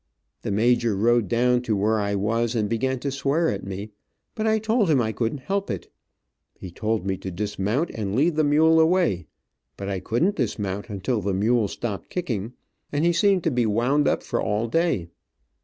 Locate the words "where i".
1.75-2.15